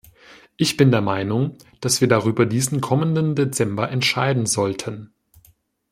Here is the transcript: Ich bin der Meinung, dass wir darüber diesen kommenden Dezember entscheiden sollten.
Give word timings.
Ich 0.57 0.77
bin 0.77 0.89
der 0.89 1.01
Meinung, 1.01 1.59
dass 1.79 2.01
wir 2.01 2.07
darüber 2.07 2.47
diesen 2.47 2.81
kommenden 2.81 3.35
Dezember 3.35 3.91
entscheiden 3.91 4.47
sollten. 4.47 5.13